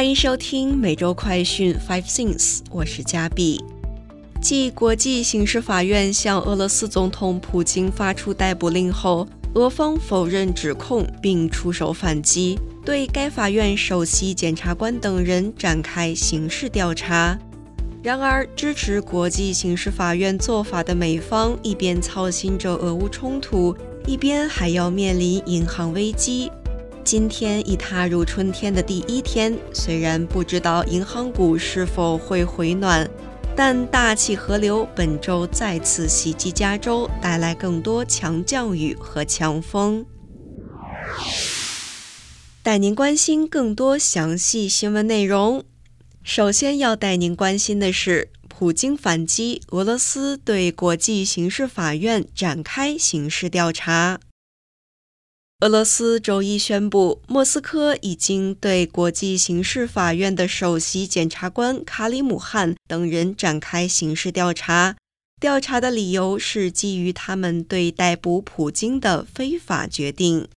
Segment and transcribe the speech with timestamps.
[0.00, 3.62] 欢迎收听每周快讯 Five Things，我是加碧。
[4.40, 17.38] 继国际刑事法院向俄罗斯总统普京发出逮捕令后，俄方否认指控并出手反击，对该法院首席检察官等人展开刑事调查。
[18.02, 23.76] 然而，支持国际刑事法院做法的美方一边操心着俄乌冲突，
[24.06, 26.50] 一边还要面临银行危机。
[27.10, 33.10] 今天已踏入春天的第一天，虽然不知道银行股是否会回暖。
[33.56, 40.06] 但大气河流本周再次袭击加州，带来更多强降雨和强风。
[42.62, 45.64] 带您关心更多详细新闻内容。
[46.22, 54.20] 首先要带您关心的是，普京反击，俄罗斯对国际刑事法院展开刑事调查。
[55.60, 64.96] 俄罗斯周一宣布，莫斯科已经对国际刑事法院的首席检察官卡里姆汗等人展开刑事调查。
[65.38, 70.48] 调查的理由是基于他们对逮捕普京的非法决定。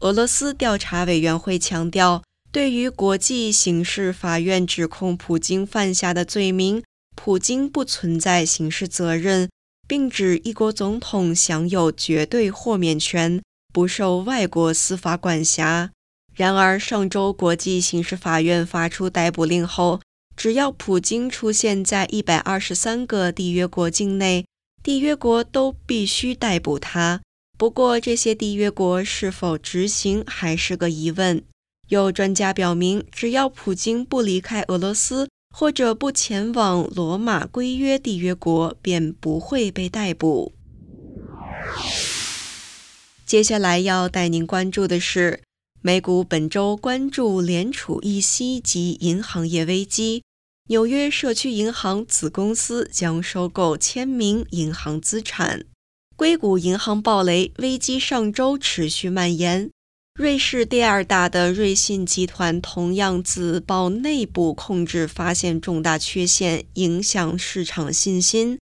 [0.00, 6.82] 俄罗斯调查委员会强调，对于国际刑事法院指控普京犯下的罪名，
[7.16, 9.48] 普京不存在刑事责任，
[9.88, 13.40] 并指一国总统享有绝对豁免权。
[13.72, 15.90] 不受外国司法管辖。
[16.34, 20.00] 然而，上周国际刑事法院发出逮捕令后，
[20.36, 24.46] 只要普京出现在一百二十三个缔约国境内，
[24.82, 27.20] 缔约国都必须逮捕他。
[27.58, 31.42] 不过，这些缔约国是否执行还是个疑问。
[31.88, 40.52] 有专家表明，只要普京不离开俄罗斯或者不前往罗马规约缔约国，便不会被逮捕。
[43.30, 45.40] 接下来要带您关注的是，
[45.82, 50.24] 美股本周关注联储议息及银行业危机。
[50.66, 55.64] 纽约社区银行子公司将收购千名银行资产。
[56.16, 59.70] 硅谷银行暴雷危机上周持续蔓延。
[60.18, 68.58] 瑞士第二大的瑞信集团同样自曝内部控制发现重大缺陷，影响市场信心。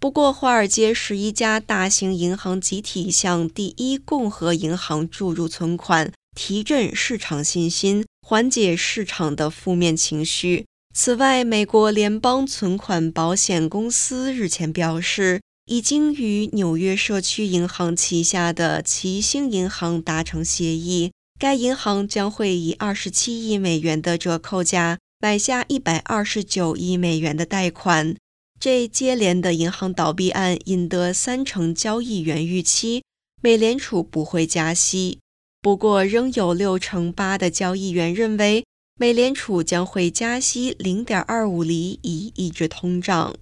[0.00, 10.64] 不过，华尔街十一家大型银行集体向第一共和银行注入存款，提振市场信心，缓解市场的负面情绪。
[10.94, 28.16] 此外，美国联邦存款保险公司日前表示，已经与纽约社区银行旗下的齐星银行达成协议，该银行将会以二十七亿美元的折扣价买下一百二十九亿美元的贷款。
[28.60, 33.02] 这接连的银行倒闭案引得三成交易员预期
[33.40, 35.18] 美联储不会加息，
[35.62, 38.66] 不过仍有六成八的交易员认为
[38.98, 43.34] 美联储将会加息零点二五厘以抑制通胀。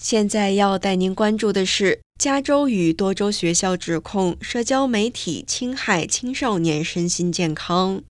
[0.00, 8.02] 现在要带您关注的是，加州与多州学校指控社交媒体侵害青少年身心健康。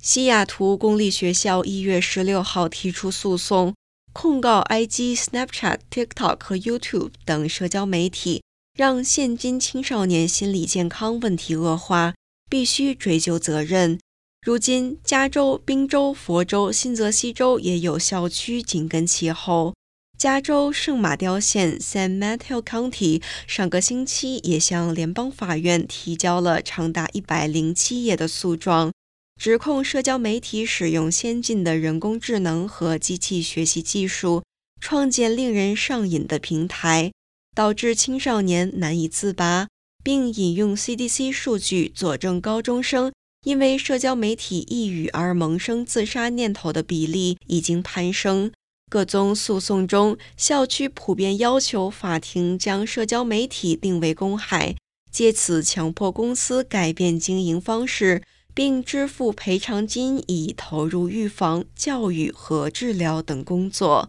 [0.00, 3.74] 西雅图公立学校一月十六号提出诉讼，
[4.12, 8.42] 控告 IG、Snapchat、TikTok 和 YouTube 等社交媒体，
[8.76, 12.14] 让现今青少年心理健康问题恶化，
[12.48, 13.98] 必须追究责任。
[14.40, 19.74] 如今，加州、宾州、佛州、新泽西州也有校区紧跟其后。
[20.16, 28.92] 加州圣马刁县 （San Mateo County） 上个星期也向联邦法院提交了长达一百零七页的诉状。
[29.38, 34.42] 指控社交媒体使用先进的人工智能和机器学习技术，
[34.80, 37.12] 创建令人上瘾的平台，
[37.54, 39.68] 导致青少年难以自拔，
[40.02, 43.12] 并引用 CDC 数据佐证高中生
[43.44, 48.50] 因为社交媒体抑郁而萌生自杀念头的比例已经攀升。
[48.90, 54.74] 各宗诉讼中，校区普遍要求法庭将社交媒体定为公害，
[55.12, 58.22] 借此强迫公司改变经营方式。
[58.58, 64.08] 并支付赔偿金，以投入预防、教育和治疗等工作。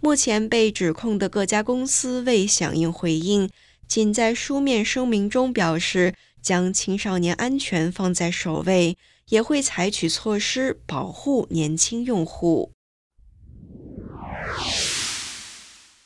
[0.00, 3.50] 目前被指控的各家公司未响应回应，
[3.86, 8.96] 仅在书面声明中表示将青少年安全放在首位，
[9.28, 12.72] 也会采取措施保护年轻用户。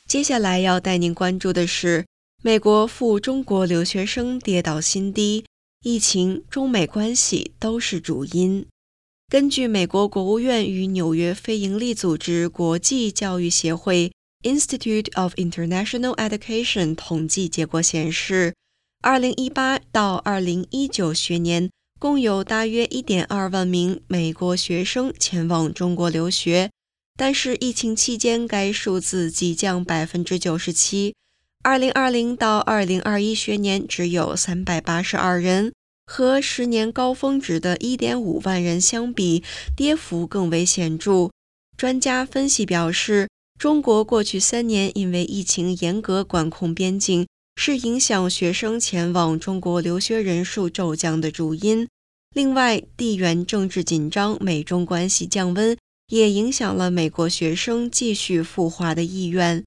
[0.05, 2.05] 接下来要带您关注的是，
[2.43, 5.44] 美国赴中国留学生跌倒新低。
[5.85, 8.65] 疫情、中美关系都是主因。
[9.29, 14.11] 根据美国国务院与纽约非营利组织国际教育协会
[14.41, 18.55] （Institute of International Education） 统计结果显示，
[19.03, 26.71] 二零一八到二零一九学年共有大约1.2万名美国学生前往中国留学，
[27.15, 29.85] 但是疫情期间该数字急降
[31.65, 31.93] 97%。
[31.93, 35.73] 2020到2021学年只有382人，
[36.05, 39.43] 和十年高峰值的1.5万人相比，
[39.75, 41.31] 跌幅更为显著。
[41.75, 43.27] 专家分析表示。
[43.57, 47.25] 中国过去三年因为疫情严格管控边境，
[47.55, 51.87] 是影响学生前往中国留学人数骤降的主因。
[52.33, 55.77] 另外，地缘政治紧张、美中关系降温，
[56.09, 59.63] 也影响了美国学生继续赴华的意愿。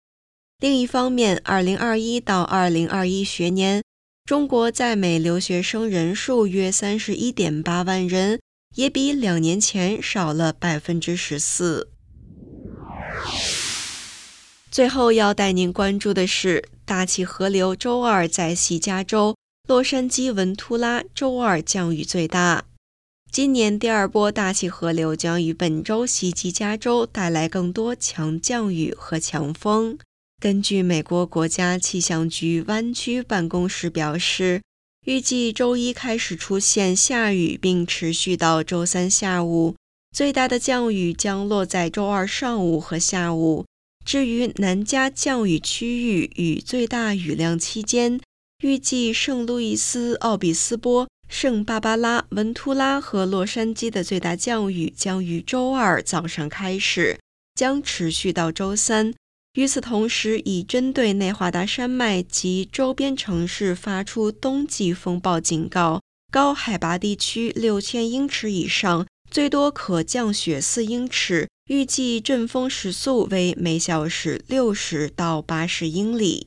[0.60, 3.81] 另一方面，2021到2021学年，
[4.25, 8.40] 中国在美留学生人数约31.8万人，
[8.75, 11.93] 也比两年前少了百分之十四。
[14.69, 19.37] 最后要带您关注的是，大气河流周二在西加州、
[19.69, 22.64] 洛杉矶、文图拉周二降雨最大。
[23.31, 29.96] 今年第二波大气河流将于本周袭击加州，带来更多强降雨和强风。
[30.40, 34.62] 根据美国国家气象局湾区办公室表示，
[35.05, 39.75] 预计周一开始出现下雨，并持续到周三下午。
[40.17, 43.67] 最大的降雨将落在周二上午和下午。
[44.05, 48.20] 至于南加降雨区域与最大雨量期间，
[48.62, 57.19] 预计圣路易斯、奥比斯波、圣巴巴拉、文图拉和洛杉矶的最大降雨将于周二早上开始，
[57.56, 59.12] 将持续到周三。
[59.58, 66.00] 与此同时，已针对内华达山脉及周边城市发出冬季风暴警告，
[66.31, 71.49] 高海拔地区六千英尺以上，最多可降雪四英尺。
[71.69, 76.46] 预计阵风时速为每小时六十到八十英里。